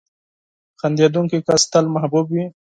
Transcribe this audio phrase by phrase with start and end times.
[0.79, 2.45] •خندېدونکی کس تل محبوب وي.